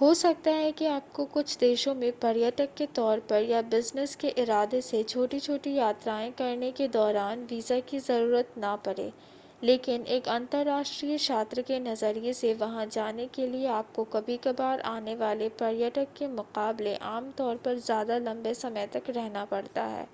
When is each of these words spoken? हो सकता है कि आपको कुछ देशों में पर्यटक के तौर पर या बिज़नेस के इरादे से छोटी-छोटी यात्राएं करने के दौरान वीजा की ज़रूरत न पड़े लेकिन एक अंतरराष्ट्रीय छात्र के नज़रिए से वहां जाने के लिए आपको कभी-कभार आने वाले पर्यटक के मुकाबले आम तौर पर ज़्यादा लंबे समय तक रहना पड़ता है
हो 0.00 0.12
सकता 0.14 0.50
है 0.50 0.70
कि 0.72 0.86
आपको 0.86 1.24
कुछ 1.32 1.56
देशों 1.58 1.94
में 1.94 2.12
पर्यटक 2.18 2.72
के 2.76 2.86
तौर 2.94 3.20
पर 3.30 3.42
या 3.42 3.60
बिज़नेस 3.64 4.14
के 4.16 4.28
इरादे 4.42 4.80
से 4.82 5.02
छोटी-छोटी 5.04 5.74
यात्राएं 5.74 6.32
करने 6.32 6.70
के 6.72 6.86
दौरान 6.88 7.44
वीजा 7.50 7.78
की 7.90 7.98
ज़रूरत 7.98 8.54
न 8.58 8.74
पड़े 8.84 9.12
लेकिन 9.62 10.06
एक 10.16 10.28
अंतरराष्ट्रीय 10.28 11.18
छात्र 11.18 11.62
के 11.62 11.78
नज़रिए 11.80 12.32
से 12.32 12.54
वहां 12.54 12.88
जाने 12.88 13.26
के 13.26 13.46
लिए 13.46 13.66
आपको 13.72 14.04
कभी-कभार 14.14 14.80
आने 14.88 15.14
वाले 15.16 15.48
पर्यटक 15.60 16.14
के 16.18 16.28
मुकाबले 16.30 16.94
आम 17.10 17.30
तौर 17.38 17.56
पर 17.56 17.78
ज़्यादा 17.80 18.18
लंबे 18.20 18.54
समय 18.56 18.86
तक 18.86 19.10
रहना 19.10 19.44
पड़ता 19.44 19.84
है 19.86 20.06